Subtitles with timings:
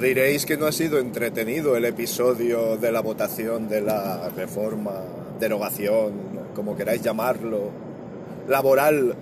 [0.00, 4.92] Diréis que no ha sido entretenido el episodio de la votación de la reforma,
[5.40, 6.12] derogación,
[6.54, 7.70] como queráis llamarlo,
[8.46, 9.16] laboral,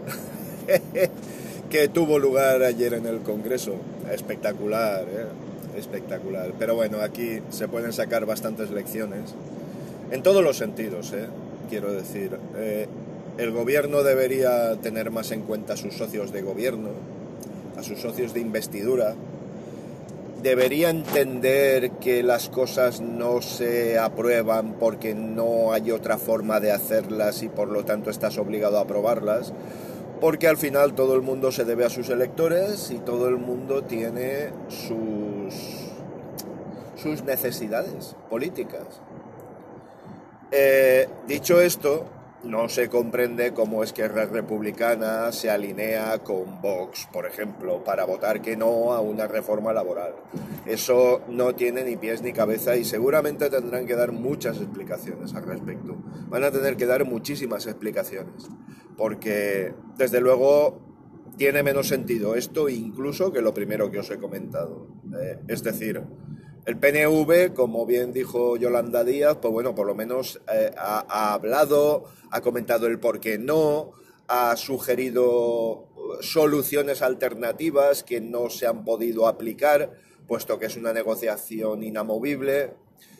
[1.70, 3.74] que tuvo lugar ayer en el Congreso.
[4.12, 5.78] Espectacular, ¿eh?
[5.78, 6.52] espectacular.
[6.58, 9.34] Pero bueno, aquí se pueden sacar bastantes lecciones,
[10.10, 11.26] en todos los sentidos, ¿eh?
[11.70, 12.38] quiero decir.
[12.56, 12.86] Eh,
[13.38, 16.90] el gobierno debería tener más en cuenta a sus socios de gobierno,
[17.78, 19.14] a sus socios de investidura,
[20.42, 27.42] debería entender que las cosas no se aprueban porque no hay otra forma de hacerlas
[27.42, 29.52] y por lo tanto estás obligado a aprobarlas,
[30.20, 33.84] porque al final todo el mundo se debe a sus electores y todo el mundo
[33.84, 35.54] tiene sus,
[36.96, 39.00] sus necesidades políticas.
[40.52, 42.06] Eh, dicho esto,
[42.46, 48.56] no se comprende cómo Esquerra Republicana se alinea con Vox, por ejemplo, para votar que
[48.56, 50.14] no a una reforma laboral.
[50.64, 55.44] Eso no tiene ni pies ni cabeza y seguramente tendrán que dar muchas explicaciones al
[55.44, 55.96] respecto.
[56.28, 58.48] Van a tener que dar muchísimas explicaciones,
[58.96, 60.80] porque desde luego
[61.36, 64.88] tiene menos sentido esto incluso que lo primero que os he comentado.
[65.20, 66.02] Eh, es decir,
[66.66, 72.06] el PNV, como bien dijo Yolanda Díaz, pues bueno, por lo menos eh, ha, hablado,
[72.32, 73.92] ha comentado el por qué no,
[74.26, 75.88] ha sugerido
[76.20, 79.92] soluciones alternativas que no se han podido aplicar,
[80.26, 82.74] puesto que es una negociación inamovible,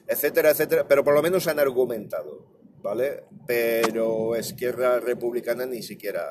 [0.08, 2.44] etcétera, etcétera, pero por lo menos han argumentado,
[2.83, 3.22] ¿vale?
[3.47, 6.25] Pero Esquerra Republicana ni siquiera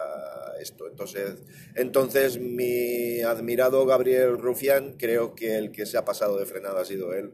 [0.59, 0.87] esto.
[0.87, 1.43] Entonces,
[1.75, 6.85] entonces mi admirado Gabriel Rufián, creo que el que se ha pasado de frenada ha
[6.85, 7.33] sido él,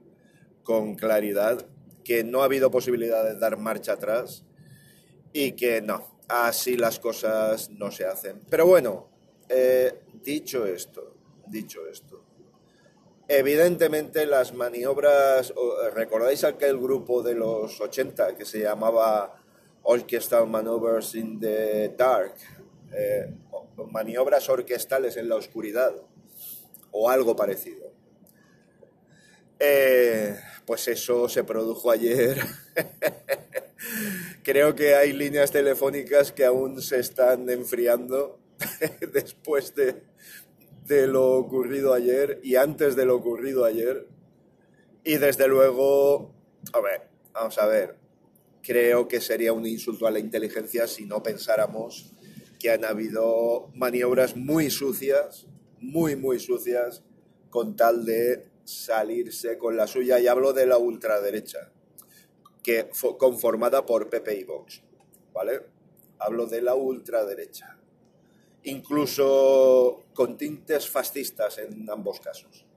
[0.63, 1.65] con claridad,
[2.03, 4.43] que no ha habido posibilidad de dar marcha atrás
[5.33, 8.41] y que no, así las cosas no se hacen.
[8.49, 9.09] Pero bueno,
[9.49, 11.15] eh, dicho esto,
[11.47, 12.23] dicho esto,
[13.27, 15.53] evidentemente las maniobras,
[15.93, 19.35] ¿recordáis aquel grupo de los 80 que se llamaba
[19.83, 22.35] Orchestral Maneuvers in the Dark?
[22.93, 23.33] Eh,
[23.91, 25.93] maniobras orquestales en la oscuridad
[26.91, 27.91] o algo parecido.
[29.59, 30.35] Eh,
[30.65, 32.39] pues eso se produjo ayer.
[34.43, 38.39] Creo que hay líneas telefónicas que aún se están enfriando
[39.13, 40.03] después de,
[40.85, 44.07] de lo ocurrido ayer y antes de lo ocurrido ayer.
[45.03, 46.33] Y desde luego,
[46.73, 47.95] a ver, vamos a ver,
[48.61, 52.13] creo que sería un insulto a la inteligencia si no pensáramos
[52.61, 55.47] que han habido maniobras muy sucias,
[55.79, 57.03] muy, muy sucias,
[57.49, 60.19] con tal de salirse con la suya.
[60.19, 61.71] Y hablo de la ultraderecha,
[62.61, 64.83] que fue conformada por Pepe y Vox,
[65.33, 65.61] ¿vale?
[66.19, 67.79] Hablo de la ultraderecha.
[68.63, 72.67] Incluso con tintes fascistas en ambos casos.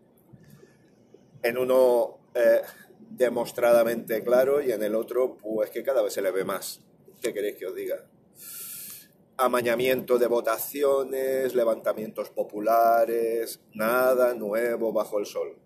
[1.43, 2.62] En uno eh,
[3.11, 6.81] demostradamente claro y en el otro, pues que cada vez se le ve más.
[7.21, 8.06] ¿Qué queréis que os diga?
[9.37, 15.56] Amañamiento de votaciones, levantamientos populares, nada nuevo bajo el sol.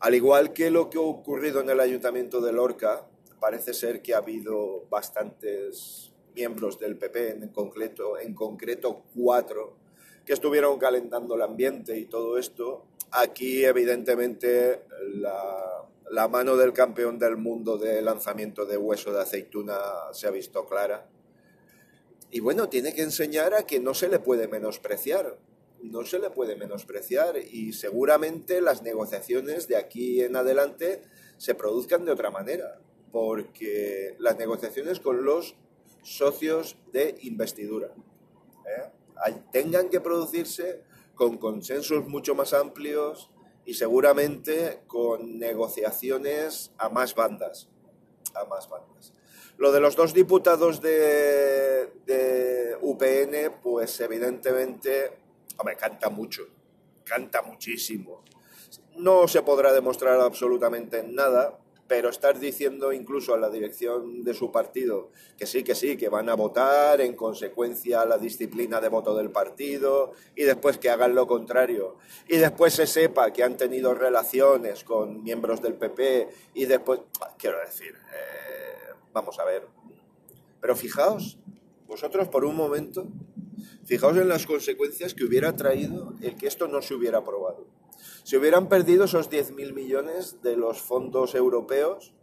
[0.00, 3.06] Al igual que lo que ha ocurrido en el ayuntamiento de Lorca,
[3.40, 9.76] parece ser que ha habido bastantes miembros del PP, en concreto, en concreto cuatro,
[10.24, 12.86] que estuvieron calentando el ambiente y todo esto.
[13.10, 14.82] Aquí, evidentemente,
[15.14, 19.78] la, la mano del campeón del mundo de lanzamiento de hueso de aceituna
[20.12, 21.06] se ha visto clara
[22.34, 25.38] y bueno, tiene que enseñar a que no se le puede menospreciar,
[25.82, 31.02] no se le puede menospreciar y seguramente las negociaciones de aquí en adelante
[31.36, 32.80] se produzcan de otra manera,
[33.12, 35.54] porque las negociaciones con los
[36.02, 37.94] socios de investidura
[38.66, 38.90] ¿eh?
[39.52, 40.82] tengan que producirse
[41.14, 43.30] con consensos mucho más amplios
[43.64, 47.68] y seguramente con negociaciones a más bandas,
[48.34, 48.93] a más bandas.
[49.56, 51.90] Lo de los dos diputados de,
[52.80, 55.18] UPN, pues evidentemente,
[55.56, 56.42] hombre, canta mucho,
[57.04, 58.22] canta muchísimo.
[58.96, 64.50] No se podrá demostrar absolutamente nada, pero estar diciendo incluso a la dirección de su
[64.50, 68.88] partido que sí, que sí, que van a votar en consecuencia a la disciplina de
[68.88, 71.96] voto del partido y después que hagan lo contrario
[72.28, 77.00] y después se sepa que han tenido relaciones con miembros del PP y después,
[77.38, 78.54] quiero decir, eh,
[79.14, 79.68] Vamos a ver.
[80.60, 81.38] Pero fijaos,
[81.86, 83.06] vosotros por un momento,
[83.84, 87.64] fijaos en las consecuencias que hubiera traído el que esto no se hubiera aprobado.
[88.24, 92.14] Si hubieran perdido esos 10.000 millones de los fondos europeos,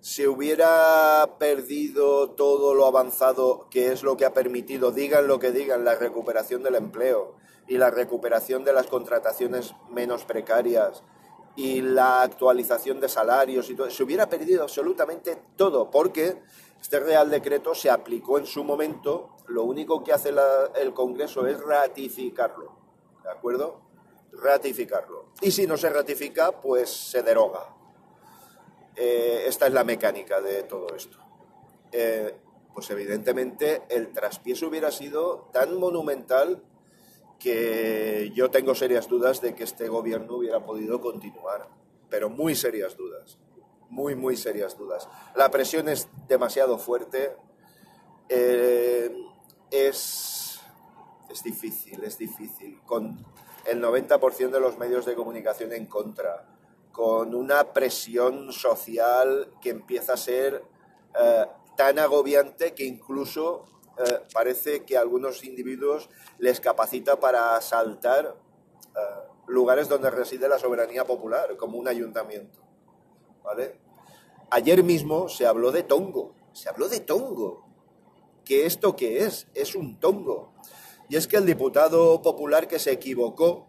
[0.00, 5.50] se hubiera perdido todo lo avanzado que es lo que ha permitido, digan lo que
[5.50, 7.36] digan, la recuperación del empleo,
[7.66, 11.02] y la recuperación de las contrataciones menos precarias
[11.56, 16.42] y la actualización de salarios y todo, se hubiera perdido absolutamente todo, porque
[16.78, 20.34] este Real Decreto se aplicó en su momento, lo único que hace
[20.78, 22.76] el Congreso es ratificarlo,
[23.22, 23.93] ¿de acuerdo?
[24.42, 25.32] Ratificarlo.
[25.40, 27.74] Y si no se ratifica, pues se deroga.
[28.96, 31.18] Eh, esta es la mecánica de todo esto.
[31.92, 32.34] Eh,
[32.72, 36.62] pues evidentemente el traspiés hubiera sido tan monumental
[37.38, 41.68] que yo tengo serias dudas de que este gobierno hubiera podido continuar,
[42.08, 43.38] pero muy serias dudas,
[43.90, 45.08] muy, muy serias dudas.
[45.36, 47.36] La presión es demasiado fuerte,
[48.28, 49.14] eh,
[49.70, 50.60] es,
[51.28, 53.24] es difícil, es difícil, con
[53.66, 56.46] el 90% de los medios de comunicación en contra,
[56.92, 60.62] con una presión social que empieza a ser
[61.18, 61.46] eh,
[61.76, 63.66] tan agobiante que incluso
[63.98, 66.08] eh, parece que a algunos individuos
[66.38, 68.36] les capacita para asaltar
[68.94, 69.00] eh,
[69.46, 72.60] lugares donde reside la soberanía popular, como un ayuntamiento.
[74.50, 77.66] Ayer mismo se habló de tongo, se habló de tongo.
[78.44, 79.48] ¿Qué esto qué es?
[79.54, 80.52] Es un tongo.
[81.08, 83.68] Y es que el diputado popular que se equivocó,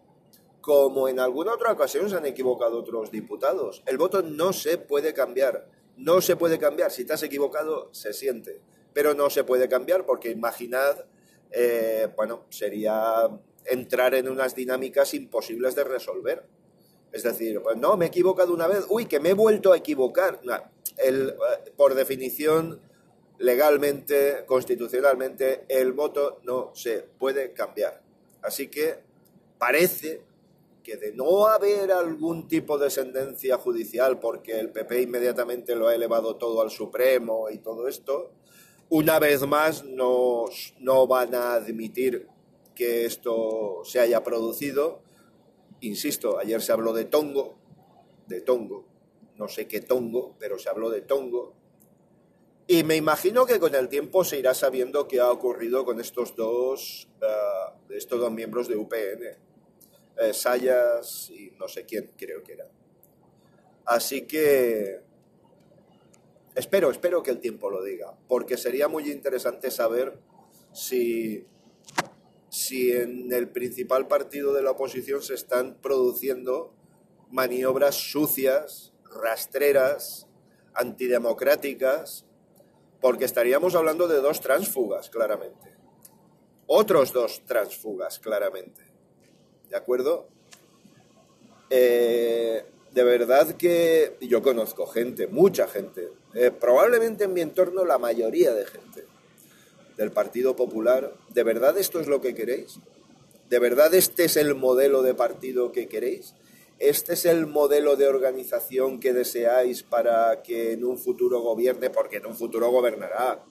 [0.60, 5.14] como en alguna otra ocasión se han equivocado otros diputados, el voto no se puede
[5.14, 5.68] cambiar.
[5.96, 6.90] No se puede cambiar.
[6.90, 8.60] Si te has equivocado, se siente
[8.96, 11.04] pero no se puede cambiar porque imaginad,
[11.50, 13.28] eh, bueno, sería
[13.66, 16.46] entrar en unas dinámicas imposibles de resolver.
[17.12, 19.76] Es decir, pues no, me he equivocado una vez, uy, que me he vuelto a
[19.76, 20.40] equivocar.
[20.96, 22.80] el, eh, por definición,
[23.38, 28.02] legalmente, constitucionalmente, el voto no se puede cambiar.
[28.42, 28.98] Así que
[29.58, 30.22] parece
[30.82, 35.94] que de no haber algún tipo de sentencia judicial, porque el PP inmediatamente lo ha
[35.94, 38.30] elevado todo al Supremo y todo esto,
[38.88, 40.44] una vez más no,
[40.78, 42.28] no van a admitir
[42.76, 45.00] que esto se haya producido.
[45.80, 47.56] Insisto, ayer se habló de Tongo,
[48.28, 48.84] de Tongo,
[49.36, 51.52] no sé qué Tongo, pero se habló de Tongo.
[52.66, 56.34] Y me imagino que con el tiempo se irá sabiendo qué ha ocurrido con estos
[56.34, 59.22] dos, uh, estos dos miembros de UPN,
[60.18, 62.68] eh, Sayas y no sé quién creo que era.
[63.84, 65.06] Así que
[66.56, 70.18] Espero, espero que el tiempo lo diga, porque sería muy interesante saber
[70.72, 71.46] si,
[72.48, 76.72] si en el principal partido de la oposición se están produciendo
[77.30, 80.28] maniobras sucias, rastreras,
[80.72, 82.24] antidemocráticas,
[83.06, 85.72] porque estaríamos hablando de dos transfugas, claramente.
[86.66, 88.82] Otros dos transfugas, claramente.
[89.70, 90.26] ¿De acuerdo?
[91.70, 97.98] Eh, de verdad que yo conozco gente, mucha gente, eh, probablemente en mi entorno la
[97.98, 99.04] mayoría de gente
[99.96, 101.14] del Partido Popular.
[101.28, 102.80] ¿De verdad esto es lo que queréis?
[103.48, 106.34] ¿De verdad este es el modelo de partido que queréis?
[106.78, 111.88] ¿Este es el modelo de organización que deseáis para que en un futuro gobierne?
[111.88, 113.42] Porque en un futuro gobernará,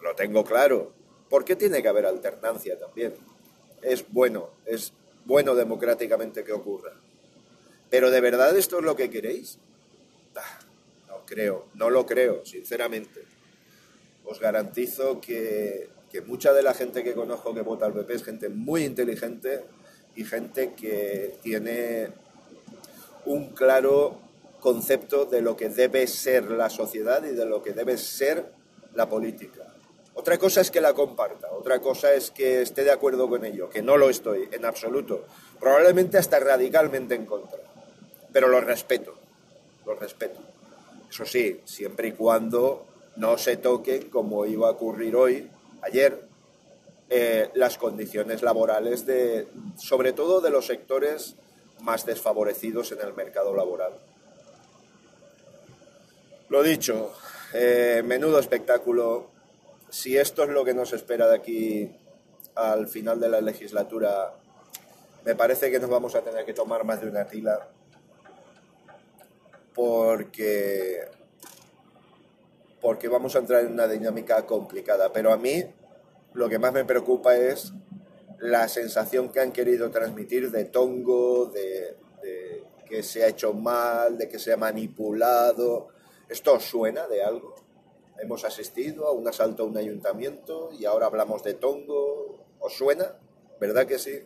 [0.00, 0.92] lo tengo claro.
[1.28, 3.14] ¿Por qué tiene que haber alternancia también?
[3.82, 4.92] Es bueno, es
[5.24, 6.92] bueno democráticamente que ocurra.
[7.90, 9.58] ¿Pero de verdad esto es lo que queréis?
[10.34, 10.60] Ah,
[11.08, 13.22] no creo, no lo creo, sinceramente.
[14.24, 15.90] Os garantizo que,
[16.26, 19.64] mucha de la gente que conozco que vota al PP es gente muy inteligente
[20.14, 22.08] y gente que tiene
[23.26, 24.18] un claro
[24.60, 28.52] concepto de lo que debe ser la sociedad y de lo que debe ser
[28.94, 29.74] la política.
[30.14, 33.70] Otra cosa es que la comparta, otra cosa es que esté de acuerdo con ello,
[33.70, 35.24] que no lo estoy en absoluto,
[35.58, 37.72] probablemente hasta radicalmente en contra
[38.32, 39.14] pero lo respeto,
[39.86, 40.40] lo respeto.
[41.08, 42.86] Eso sí, siempre y cuando
[43.16, 45.50] no se toquen, como iba a ocurrir hoy,
[45.82, 46.26] ayer,
[47.10, 51.36] eh, las condiciones laborales de, sobre todo de los sectores
[51.82, 53.92] más desfavorecidos en el mercado laboral.
[56.48, 57.12] Lo dicho,
[57.52, 59.30] eh, menudo espectáculo.
[59.90, 61.90] Si esto es lo que nos espera de aquí
[62.54, 64.34] al final de la legislatura,
[65.24, 67.68] me parece que nos vamos a tener que tomar más de una tila
[69.74, 71.04] porque,
[72.80, 75.12] porque vamos a entrar en una dinámica complicada.
[75.12, 75.64] Pero a mí
[76.34, 77.72] lo que más me preocupa es
[78.42, 81.96] la sensación que han querido transmitir de tongo, de,
[82.88, 85.88] que se ha hecho mal, de que se ha manipulado.
[86.28, 87.54] ¿Esto suena de algo?
[88.18, 92.44] Hemos asistido a un asalto a un ayuntamiento y ahora hablamos de tongo.
[92.58, 93.16] ¿Os suena?
[93.60, 94.24] ¿Verdad que sí?